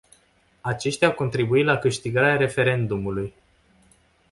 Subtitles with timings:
[0.61, 3.33] Aceștia au contribuit la câștigarea referendumului.